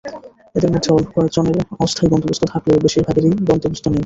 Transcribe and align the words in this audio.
এদের 0.55 0.69
মধ্যে 0.73 0.89
অল্প 0.91 1.09
কয়েকজনের 1.15 1.57
অস্থায়ী 1.79 2.09
বন্দোবস্ত 2.13 2.43
থাকলেও 2.53 2.83
বেশির 2.85 3.05
ভাগেরই 3.07 3.31
বন্দোবস্ত 3.49 3.85
নেই। 3.87 3.99